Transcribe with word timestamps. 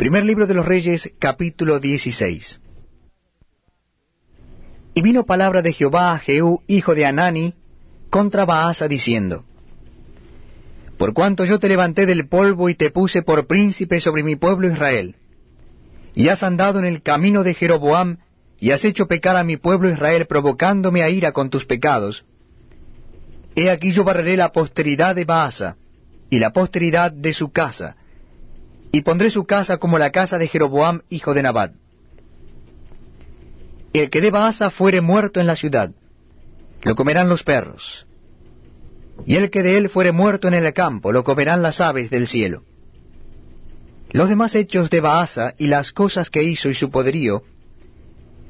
Primer 0.00 0.24
libro 0.24 0.46
de 0.46 0.54
los 0.54 0.64
Reyes, 0.64 1.12
capítulo 1.18 1.78
16. 1.78 2.58
Y 4.94 5.02
vino 5.02 5.26
palabra 5.26 5.60
de 5.60 5.74
Jehová 5.74 6.12
a 6.12 6.18
Jehú, 6.18 6.62
hijo 6.66 6.94
de 6.94 7.04
Anani, 7.04 7.52
contra 8.08 8.46
Baasa, 8.46 8.88
diciendo, 8.88 9.44
Por 10.96 11.12
cuanto 11.12 11.44
yo 11.44 11.58
te 11.58 11.68
levanté 11.68 12.06
del 12.06 12.28
polvo 12.28 12.70
y 12.70 12.76
te 12.76 12.88
puse 12.88 13.20
por 13.20 13.46
príncipe 13.46 14.00
sobre 14.00 14.22
mi 14.22 14.36
pueblo 14.36 14.72
Israel, 14.72 15.16
y 16.14 16.28
has 16.28 16.42
andado 16.42 16.78
en 16.78 16.86
el 16.86 17.02
camino 17.02 17.42
de 17.42 17.52
Jeroboam, 17.52 18.20
y 18.58 18.70
has 18.70 18.86
hecho 18.86 19.06
pecar 19.06 19.36
a 19.36 19.44
mi 19.44 19.58
pueblo 19.58 19.90
Israel, 19.90 20.24
provocándome 20.24 21.02
a 21.02 21.10
ira 21.10 21.32
con 21.32 21.50
tus 21.50 21.66
pecados, 21.66 22.24
he 23.54 23.68
aquí 23.68 23.92
yo 23.92 24.02
barreré 24.04 24.38
la 24.38 24.50
posteridad 24.50 25.14
de 25.14 25.26
Baasa, 25.26 25.76
y 26.30 26.38
la 26.38 26.54
posteridad 26.54 27.12
de 27.12 27.34
su 27.34 27.52
casa, 27.52 27.96
y 28.92 29.02
pondré 29.02 29.30
su 29.30 29.44
casa 29.44 29.78
como 29.78 29.98
la 29.98 30.10
casa 30.10 30.38
de 30.38 30.48
Jeroboam, 30.48 31.02
hijo 31.08 31.34
de 31.34 31.42
Nabat. 31.42 31.72
El 33.92 34.10
que 34.10 34.20
de 34.20 34.30
Baasa 34.30 34.70
fuere 34.70 35.00
muerto 35.00 35.40
en 35.40 35.46
la 35.46 35.56
ciudad, 35.56 35.92
lo 36.82 36.94
comerán 36.94 37.28
los 37.28 37.42
perros, 37.42 38.06
y 39.26 39.36
el 39.36 39.50
que 39.50 39.62
de 39.62 39.76
él 39.76 39.88
fuere 39.88 40.12
muerto 40.12 40.48
en 40.48 40.54
el 40.54 40.72
campo, 40.72 41.12
lo 41.12 41.24
comerán 41.24 41.62
las 41.62 41.80
aves 41.80 42.10
del 42.10 42.26
cielo. 42.26 42.64
Los 44.12 44.28
demás 44.28 44.54
hechos 44.54 44.90
de 44.90 45.00
Baasa 45.00 45.54
y 45.58 45.68
las 45.68 45.92
cosas 45.92 46.30
que 46.30 46.42
hizo 46.42 46.68
y 46.68 46.74
su 46.74 46.90
poderío, 46.90 47.44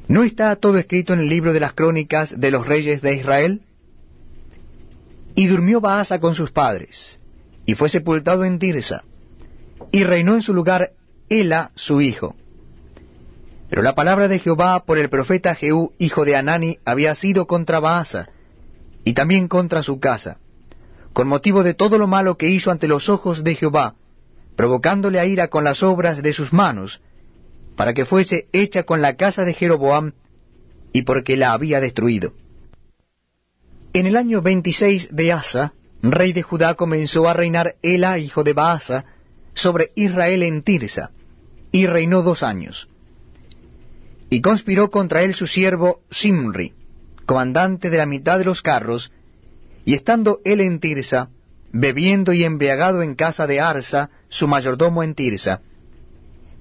¿no 0.09 0.23
está 0.25 0.57
todo 0.57 0.79
escrito 0.79 1.13
en 1.13 1.21
el 1.21 1.29
libro 1.29 1.53
de 1.53 1.61
las 1.61 1.75
crónicas 1.75 2.39
de 2.39 2.51
los 2.51 2.67
reyes 2.67 3.03
de 3.03 3.15
Israel? 3.15 3.63
Y 5.35 5.47
durmió 5.47 5.81
Baasa 5.81 6.19
con 6.19 6.35
sus 6.35 6.51
padres, 6.51 7.19
y 7.67 7.75
fue 7.75 7.89
sepultado 7.89 8.45
en 8.45 8.59
Tirsa 8.59 9.05
y 9.93 10.05
reinó 10.05 10.35
en 10.35 10.43
su 10.43 10.55
lugar 10.55 10.93
Ela, 11.29 11.71
su 11.75 12.01
hijo. 12.01 12.35
Pero 13.69 13.83
la 13.83 13.95
palabra 13.95 14.27
de 14.27 14.39
Jehová 14.41 14.85
por 14.85 14.99
el 14.99 15.09
profeta 15.09 15.55
Jehú, 15.55 15.93
hijo 15.99 16.25
de 16.25 16.37
Anani, 16.37 16.79
había 16.85 17.15
sido 17.15 17.47
contra 17.47 17.79
Baasa, 17.79 18.29
y 19.05 19.15
también 19.15 19.49
contra 19.49 19.83
su 19.83 20.01
casa, 20.01 20.39
con 21.13 21.29
motivo 21.29 21.63
de 21.63 21.75
todo 21.75 21.99
lo 21.99 22.07
malo 22.07 22.37
que 22.37 22.49
hizo 22.49 22.71
ante 22.71 22.89
los 22.89 23.09
ojos 23.09 23.45
de 23.45 23.55
Jehová, 23.55 23.95
provocándole 24.57 25.21
a 25.21 25.27
ira 25.27 25.49
con 25.49 25.65
las 25.65 25.83
obras 25.83 26.23
de 26.23 26.33
sus 26.33 26.53
manos, 26.53 27.01
para 27.77 27.95
que 27.95 28.05
fuese 28.05 28.49
hecha 28.53 28.83
con 28.83 29.01
la 29.01 29.17
casa 29.17 29.45
de 29.45 29.55
Jeroboam, 29.55 30.13
y 30.93 31.03
porque 31.03 31.37
la 31.37 31.53
había 31.53 31.81
destruido. 31.81 32.33
En 33.93 34.07
el 34.07 34.17
año 34.17 34.43
veintiséis 34.43 35.09
de 35.15 35.33
Asa, 35.33 35.73
rey 36.03 36.33
de 36.33 36.43
Judá, 36.43 36.75
comenzó 36.75 37.29
a 37.29 37.35
reinar 37.35 37.77
Ela, 37.83 38.19
hijo 38.19 38.45
de 38.45 38.53
Baasa, 38.53 39.05
sobre 39.55 39.91
Israel 39.95 40.43
en 40.43 40.63
Tirsa, 40.63 41.11
y 41.73 41.87
reinó 41.87 42.23
dos 42.23 42.43
años. 42.43 42.89
Y 44.29 44.41
conspiró 44.41 44.91
contra 44.91 45.23
él 45.23 45.35
su 45.35 45.47
siervo 45.47 46.03
Simri, 46.11 46.73
comandante 47.27 47.91
de 47.91 47.99
la 47.99 48.07
mitad 48.07 48.39
de 48.39 48.45
los 48.45 48.63
carros, 48.63 49.13
y 49.85 49.95
estando 49.95 50.41
él 50.45 50.61
en 50.61 50.81
Tirsa, 50.81 51.31
bebiendo 51.73 52.33
y 52.33 52.45
embriagado 52.45 53.03
en 53.03 53.15
casa 53.15 53.47
de 53.47 53.61
Arsa, 53.61 54.11
su 54.29 54.49
mayordomo 54.49 55.03
en 55.03 55.15
Tirsa, 55.15 55.63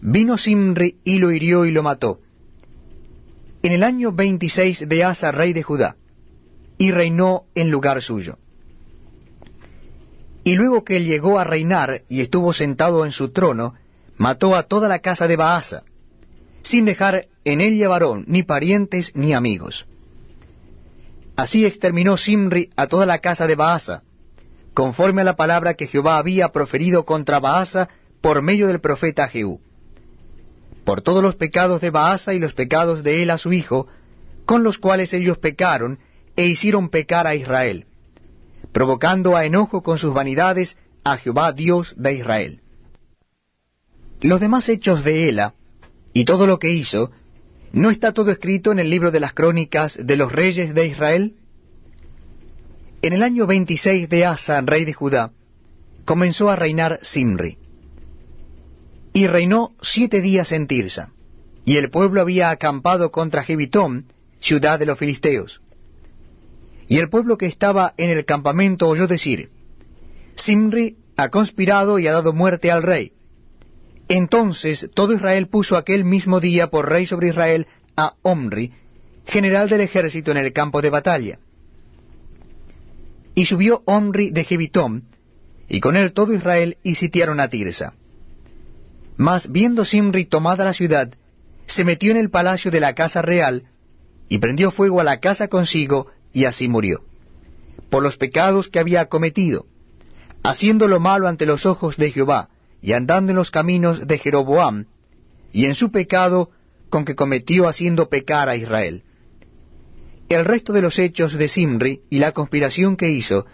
vino 0.01 0.37
Simri 0.37 0.97
y 1.03 1.19
lo 1.19 1.31
hirió 1.31 1.65
y 1.65 1.71
lo 1.71 1.83
mató. 1.83 2.21
En 3.61 3.73
el 3.73 3.83
año 3.83 4.11
veintiséis 4.11 4.87
de 4.87 5.03
Asa, 5.03 5.31
rey 5.31 5.53
de 5.53 5.63
Judá, 5.63 5.97
y 6.77 6.91
reinó 6.91 7.43
en 7.55 7.71
lugar 7.71 8.01
suyo. 8.01 8.37
Y 10.49 10.55
luego 10.55 10.83
que 10.83 10.97
él 10.97 11.05
llegó 11.05 11.37
a 11.37 11.43
reinar 11.43 12.01
y 12.09 12.21
estuvo 12.21 12.53
sentado 12.53 13.05
en 13.05 13.11
su 13.11 13.29
trono, 13.29 13.75
mató 14.17 14.55
a 14.55 14.63
toda 14.63 14.87
la 14.87 14.97
casa 14.97 15.27
de 15.27 15.35
Baasa, 15.35 15.83
sin 16.63 16.85
dejar 16.85 17.27
en 17.45 17.61
ella 17.61 17.87
varón, 17.87 18.25
ni 18.27 18.41
parientes, 18.41 19.15
ni 19.15 19.33
amigos. 19.33 19.85
Así 21.35 21.67
exterminó 21.67 22.17
Simri 22.17 22.71
a 22.75 22.87
toda 22.87 23.05
la 23.05 23.19
casa 23.19 23.45
de 23.45 23.53
Baasa, 23.53 24.01
conforme 24.73 25.21
a 25.21 25.25
la 25.25 25.35
palabra 25.35 25.75
que 25.75 25.85
Jehová 25.85 26.17
había 26.17 26.49
proferido 26.49 27.05
contra 27.05 27.39
Baasa 27.39 27.87
por 28.19 28.41
medio 28.41 28.65
del 28.65 28.81
profeta 28.81 29.27
Jehú. 29.27 29.61
Por 30.83 31.01
todos 31.01 31.21
los 31.21 31.35
pecados 31.35 31.79
de 31.79 31.91
Baasa 31.91 32.33
y 32.33 32.39
los 32.39 32.55
pecados 32.55 33.03
de 33.03 33.21
él 33.21 33.29
a 33.29 33.37
su 33.37 33.53
hijo, 33.53 33.85
con 34.45 34.63
los 34.63 34.79
cuales 34.79 35.13
ellos 35.13 35.37
pecaron 35.37 35.99
e 36.35 36.47
hicieron 36.47 36.89
pecar 36.89 37.27
a 37.27 37.35
Israel 37.35 37.85
provocando 38.71 39.35
a 39.35 39.45
enojo 39.45 39.81
con 39.81 39.97
sus 39.97 40.13
vanidades 40.13 40.77
a 41.03 41.17
Jehová 41.17 41.51
Dios 41.53 41.95
de 41.97 42.13
Israel. 42.13 42.61
Los 44.21 44.39
demás 44.39 44.67
hechos 44.69 45.03
de 45.03 45.29
Ela, 45.29 45.53
y 46.13 46.25
todo 46.25 46.45
lo 46.45 46.59
que 46.59 46.73
hizo, 46.73 47.11
¿no 47.71 47.89
está 47.89 48.13
todo 48.13 48.31
escrito 48.31 48.71
en 48.71 48.79
el 48.79 48.89
libro 48.89 49.11
de 49.11 49.19
las 49.19 49.33
crónicas 49.33 49.97
de 50.05 50.17
los 50.17 50.31
reyes 50.31 50.73
de 50.73 50.87
Israel? 50.87 51.35
En 53.01 53.13
el 53.13 53.23
año 53.23 53.47
veintiséis 53.47 54.09
de 54.09 54.25
Asa, 54.25 54.59
rey 54.61 54.83
de 54.83 54.93
Judá, 54.93 55.31
comenzó 56.05 56.49
a 56.49 56.55
reinar 56.55 56.99
Simri. 57.01 57.57
Y 59.13 59.27
reinó 59.27 59.71
siete 59.81 60.21
días 60.21 60.51
en 60.51 60.67
Tirsa, 60.67 61.13
y 61.65 61.77
el 61.77 61.89
pueblo 61.89 62.21
había 62.21 62.49
acampado 62.49 63.11
contra 63.11 63.43
Jebitón, 63.43 64.05
ciudad 64.39 64.79
de 64.79 64.85
los 64.85 64.99
filisteos. 64.99 65.61
Y 66.89 66.97
el 66.97 67.07
pueblo 67.07 67.37
que 67.37 67.45
estaba 67.45 67.93
en 67.97 68.09
el 68.09 68.25
campamento 68.25 68.87
oyó 68.87 69.05
decir, 69.05 69.51
Simri 70.35 70.97
ha 71.17 71.29
conspirado 71.29 71.99
y 71.99 72.07
ha 72.07 72.11
dado 72.11 72.33
muerte 72.33 72.71
al 72.71 72.81
rey. 72.81 73.13
Entonces 74.07 74.89
todo 74.95 75.13
Israel 75.13 75.47
puso 75.47 75.77
aquel 75.77 76.03
mismo 76.03 76.39
día 76.39 76.71
por 76.71 76.89
rey 76.89 77.05
sobre 77.05 77.29
Israel 77.29 77.67
a 77.95 78.15
Omri, 78.23 78.73
general 79.27 79.69
del 79.69 79.81
ejército 79.81 80.31
en 80.31 80.37
el 80.37 80.51
campo 80.51 80.81
de 80.81 80.89
batalla. 80.89 81.37
Y 83.35 83.45
subió 83.45 83.83
Omri 83.85 84.31
de 84.31 84.43
Jebitón, 84.43 85.03
y 85.67 85.81
con 85.81 85.95
él 85.95 86.11
todo 86.11 86.33
Israel, 86.33 86.79
y 86.81 86.95
sitiaron 86.95 87.39
a 87.39 87.49
Tirsa. 87.49 87.93
Mas 89.15 89.51
viendo 89.51 89.85
Simri 89.85 90.25
tomada 90.25 90.65
la 90.65 90.73
ciudad, 90.73 91.13
se 91.67 91.83
metió 91.83 92.09
en 92.09 92.17
el 92.17 92.31
palacio 92.31 92.71
de 92.71 92.79
la 92.79 92.95
casa 92.95 93.21
real, 93.21 93.65
y 94.27 94.39
prendió 94.39 94.71
fuego 94.71 94.99
a 95.01 95.03
la 95.03 95.19
casa 95.19 95.49
consigo, 95.49 96.07
y 96.33 96.45
así 96.45 96.67
murió, 96.67 97.03
por 97.89 98.03
los 98.03 98.17
pecados 98.17 98.69
que 98.69 98.79
había 98.79 99.07
cometido, 99.07 99.65
haciendo 100.43 100.87
lo 100.87 100.99
malo 100.99 101.27
ante 101.27 101.45
los 101.45 101.65
ojos 101.65 101.97
de 101.97 102.11
Jehová, 102.11 102.49
y 102.81 102.93
andando 102.93 103.31
en 103.31 103.35
los 103.35 103.51
caminos 103.51 104.07
de 104.07 104.17
Jeroboam, 104.17 104.85
y 105.51 105.65
en 105.65 105.75
su 105.75 105.91
pecado 105.91 106.51
con 106.89 107.05
que 107.05 107.15
cometió 107.15 107.67
haciendo 107.67 108.09
pecar 108.09 108.49
a 108.49 108.55
Israel. 108.55 109.03
El 110.29 110.45
resto 110.45 110.73
de 110.73 110.81
los 110.81 110.99
hechos 110.99 111.33
de 111.33 111.47
Simri 111.47 112.01
y 112.09 112.19
la 112.19 112.31
conspiración 112.31 112.95
que 112.95 113.09
hizo, 113.09 113.45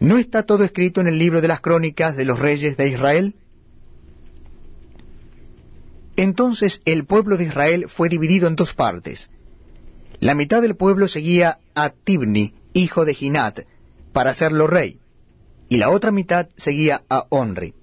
¿no 0.00 0.16
está 0.16 0.44
todo 0.44 0.64
escrito 0.64 1.00
en 1.00 1.08
el 1.08 1.18
libro 1.18 1.40
de 1.40 1.48
las 1.48 1.60
crónicas 1.60 2.16
de 2.16 2.24
los 2.24 2.38
reyes 2.38 2.76
de 2.76 2.88
Israel? 2.88 3.34
Entonces 6.16 6.82
el 6.84 7.04
pueblo 7.04 7.36
de 7.36 7.44
Israel 7.44 7.86
fue 7.88 8.08
dividido 8.08 8.48
en 8.48 8.56
dos 8.56 8.74
partes, 8.74 9.30
la 10.20 10.34
mitad 10.34 10.62
del 10.62 10.76
pueblo 10.76 11.08
seguía 11.08 11.58
a 11.74 11.90
Tibni, 11.90 12.54
hijo 12.72 13.04
de 13.04 13.14
Ginat, 13.14 13.60
para 14.12 14.30
hacerlo 14.30 14.66
rey, 14.66 14.98
y 15.68 15.76
la 15.76 15.90
otra 15.90 16.10
mitad 16.10 16.48
seguía 16.56 17.02
a 17.08 17.26
Onri. 17.28 17.74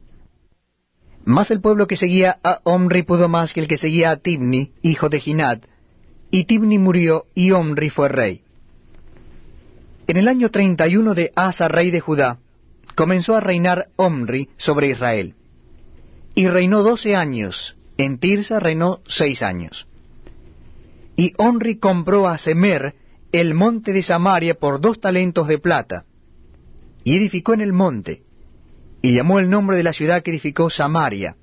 Mas 1.23 1.49
el 1.49 1.61
pueblo 1.61 1.87
que 1.87 1.95
seguía 1.95 2.39
a 2.43 2.59
Omri 2.63 3.03
pudo 3.03 3.29
más 3.29 3.53
que 3.53 3.61
el 3.61 3.67
que 3.67 3.77
seguía 3.77 4.11
a 4.11 4.17
Tibni, 4.17 4.73
hijo 4.81 5.09
de 5.09 5.19
Ginat, 5.19 5.65
y 6.29 6.45
Tibni 6.45 6.77
murió 6.77 7.27
y 7.33 7.51
Omri 7.51 7.89
fue 7.89 8.09
rey. 8.09 8.41
En 10.07 10.17
el 10.17 10.27
año 10.27 10.51
treinta 10.51 10.87
y 10.87 10.97
uno 10.97 11.15
de 11.15 11.31
Asa, 11.35 11.67
rey 11.67 11.89
de 11.89 11.99
Judá, 11.99 12.39
comenzó 12.95 13.35
a 13.35 13.39
reinar 13.39 13.87
Omri 13.95 14.49
sobre 14.57 14.89
Israel. 14.89 15.33
Y 16.35 16.47
reinó 16.47 16.83
doce 16.83 17.15
años, 17.15 17.75
en 17.97 18.19
Tirsa 18.19 18.59
reinó 18.59 18.99
seis 19.07 19.41
años. 19.41 19.87
Y 21.15 21.33
Onri 21.37 21.77
compró 21.77 22.27
a 22.27 22.37
Semer 22.37 22.95
el 23.31 23.53
monte 23.53 23.93
de 23.93 24.01
Samaria 24.01 24.55
por 24.55 24.79
dos 24.79 24.99
talentos 24.99 25.47
de 25.47 25.59
plata, 25.59 26.05
y 27.03 27.15
edificó 27.17 27.53
en 27.53 27.61
el 27.61 27.73
monte, 27.73 28.23
y 29.01 29.13
llamó 29.13 29.39
el 29.39 29.49
nombre 29.49 29.77
de 29.77 29.83
la 29.83 29.93
ciudad 29.93 30.23
que 30.23 30.31
edificó 30.31 30.69
Samaria, 30.69 31.35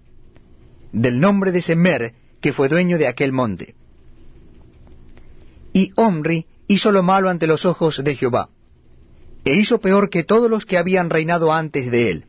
del 0.92 1.20
nombre 1.20 1.52
de 1.52 1.62
Semer, 1.62 2.14
que 2.40 2.52
fue 2.52 2.68
dueño 2.68 2.98
de 2.98 3.06
aquel 3.06 3.32
monte. 3.32 3.74
Y 5.72 5.92
Omri 5.96 6.46
hizo 6.66 6.92
lo 6.92 7.02
malo 7.02 7.30
ante 7.30 7.46
los 7.46 7.64
ojos 7.64 8.02
de 8.02 8.14
Jehová, 8.14 8.50
e 9.44 9.54
hizo 9.54 9.80
peor 9.80 10.10
que 10.10 10.24
todos 10.24 10.50
los 10.50 10.66
que 10.66 10.78
habían 10.78 11.10
reinado 11.10 11.52
antes 11.52 11.90
de 11.90 12.10
él. 12.10 12.24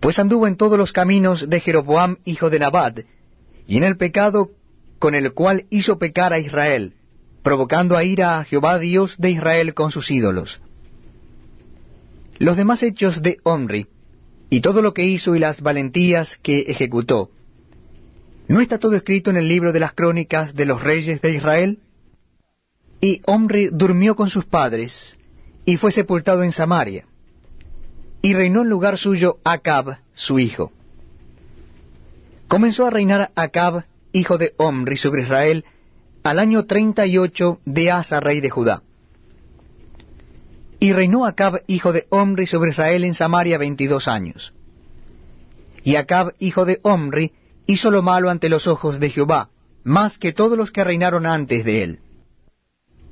Pues 0.00 0.18
anduvo 0.18 0.46
en 0.46 0.56
todos 0.56 0.78
los 0.78 0.92
caminos 0.92 1.48
de 1.48 1.60
Jeroboam, 1.60 2.16
hijo 2.24 2.50
de 2.50 2.58
Nabat, 2.58 3.00
y 3.66 3.76
en 3.76 3.84
el 3.84 3.96
pecado 3.96 4.50
con 5.00 5.16
el 5.16 5.32
cual 5.32 5.64
hizo 5.70 5.98
pecar 5.98 6.32
a 6.32 6.38
Israel, 6.38 6.92
provocando 7.42 7.96
a 7.96 8.04
ira 8.04 8.38
a 8.38 8.44
Jehová 8.44 8.78
Dios 8.78 9.16
de 9.18 9.30
Israel 9.30 9.74
con 9.74 9.90
sus 9.90 10.10
ídolos. 10.10 10.60
Los 12.38 12.56
demás 12.56 12.84
hechos 12.84 13.22
de 13.22 13.38
Omri, 13.42 13.88
y 14.50 14.60
todo 14.60 14.82
lo 14.82 14.94
que 14.94 15.04
hizo 15.04 15.34
y 15.34 15.38
las 15.38 15.62
valentías 15.62 16.38
que 16.42 16.60
ejecutó, 16.68 17.30
¿No 18.46 18.60
está 18.60 18.78
todo 18.78 18.96
escrito 18.96 19.30
en 19.30 19.36
el 19.36 19.48
libro 19.48 19.72
de 19.72 19.78
las 19.78 19.92
crónicas 19.92 20.56
de 20.56 20.64
los 20.64 20.82
reyes 20.82 21.22
de 21.22 21.34
Israel? 21.34 21.78
Y 23.00 23.22
Omri 23.24 23.68
durmió 23.72 24.16
con 24.16 24.28
sus 24.28 24.44
padres, 24.44 25.16
y 25.64 25.76
fue 25.76 25.92
sepultado 25.92 26.42
en 26.42 26.50
Samaria, 26.50 27.06
y 28.20 28.34
reinó 28.34 28.62
en 28.62 28.68
lugar 28.68 28.98
suyo 28.98 29.38
Acab, 29.44 29.98
su 30.14 30.40
hijo. 30.40 30.72
Comenzó 32.48 32.86
a 32.86 32.90
reinar 32.90 33.30
Acab, 33.36 33.84
hijo 34.12 34.38
de 34.38 34.54
Omri, 34.56 34.96
sobre 34.96 35.22
Israel, 35.22 35.64
al 36.22 36.38
año 36.38 36.66
treinta 36.66 37.06
y 37.06 37.18
ocho 37.18 37.60
de 37.64 37.90
Asa, 37.90 38.20
rey 38.20 38.40
de 38.40 38.50
Judá. 38.50 38.82
Y 40.78 40.92
reinó 40.92 41.26
Acab, 41.26 41.62
hijo 41.66 41.92
de 41.92 42.06
Omri, 42.10 42.46
sobre 42.46 42.70
Israel 42.70 43.04
en 43.04 43.14
Samaria 43.14 43.58
veintidós 43.58 44.08
años. 44.08 44.52
Y 45.82 45.96
Acab, 45.96 46.34
hijo 46.38 46.64
de 46.64 46.80
Omri, 46.82 47.32
hizo 47.66 47.90
lo 47.90 48.02
malo 48.02 48.30
ante 48.30 48.48
los 48.48 48.66
ojos 48.66 49.00
de 49.00 49.10
Jehová, 49.10 49.50
más 49.84 50.18
que 50.18 50.32
todos 50.32 50.56
los 50.56 50.70
que 50.70 50.84
reinaron 50.84 51.26
antes 51.26 51.64
de 51.64 51.82
él. 51.82 51.98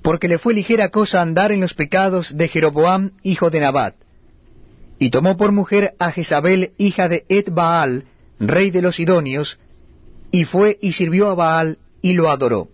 Porque 0.02 0.28
le 0.28 0.38
fue 0.38 0.54
ligera 0.54 0.90
cosa 0.90 1.20
andar 1.20 1.52
en 1.52 1.60
los 1.60 1.74
pecados 1.74 2.36
de 2.36 2.48
Jeroboam, 2.48 3.12
hijo 3.22 3.50
de 3.50 3.60
Nabat. 3.60 3.94
Y 4.98 5.10
tomó 5.10 5.36
por 5.36 5.52
mujer 5.52 5.94
a 5.98 6.10
Jezabel, 6.10 6.72
hija 6.76 7.08
de 7.08 7.24
Et 7.28 7.50
Baal, 7.50 8.04
rey 8.40 8.70
de 8.70 8.82
los 8.82 8.96
Sidonios, 8.96 9.58
y 10.30 10.44
fue 10.44 10.78
y 10.80 10.92
sirvió 10.92 11.28
a 11.30 11.34
Baal 11.34 11.78
y 12.02 12.12
lo 12.14 12.30
adoró. 12.30 12.68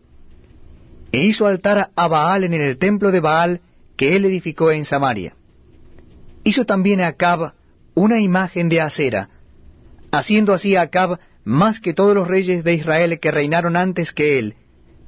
E 1.13 1.25
hizo 1.25 1.47
altar 1.47 1.91
a 1.95 2.09
Baal 2.09 2.45
en 2.45 2.55
el 2.55 2.77
templo 2.79 3.13
de 3.13 3.21
Baal 3.21 3.61
que 3.97 4.17
él 4.17 4.25
edificó 4.25 4.73
en 4.73 4.85
Samaria. 4.85 5.35
Hizo 6.43 6.65
también 6.67 7.01
a 7.01 7.09
Acab 7.09 7.53
una 7.95 8.21
imagen 8.21 8.69
de 8.69 8.81
acera, 8.81 9.31
haciendo 10.11 10.53
así 10.53 10.77
a 10.77 10.83
Acab 10.83 11.19
más 11.45 11.79
que 11.79 11.95
todos 11.95 12.15
los 12.15 12.27
reyes 12.27 12.65
de 12.65 12.75
Israel 12.75 13.21
que 13.21 13.31
reinaron 13.31 13.77
antes 13.77 14.13
que 14.13 14.39
él, 14.39 14.55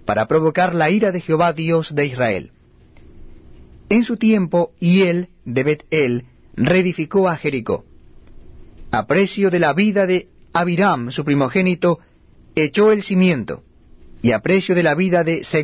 para 0.04 0.28
provocar 0.28 0.74
la 0.74 0.90
ira 0.90 1.10
de 1.10 1.20
Jehová 1.20 1.52
Dios 1.52 1.94
de 1.94 2.06
Israel. 2.06 2.52
En 3.88 4.04
su 4.04 4.16
tiempo, 4.16 4.72
él, 4.80 5.28
de 5.44 5.62
Bet-El, 5.64 6.24
reedificó 6.54 7.28
a 7.28 7.36
Jericó. 7.36 7.84
A 8.90 9.06
precio 9.06 9.50
de 9.50 9.58
la 9.58 9.72
vida 9.72 10.06
de 10.06 10.28
Abiram, 10.52 11.10
su 11.10 11.24
primogénito, 11.24 12.00
echó 12.64 12.90
el 12.90 13.02
cimiento, 13.02 13.62
y 14.22 14.32
a 14.32 14.40
precio 14.40 14.74
de 14.74 14.82
la 14.82 14.94
vida 14.94 15.22
de 15.22 15.44